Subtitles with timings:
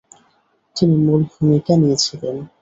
[0.75, 2.35] তিনি মূল ভূমিকা নিয়েছিলেন।